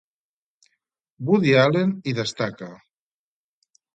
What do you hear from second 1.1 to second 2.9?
Woody Allen hi destaca.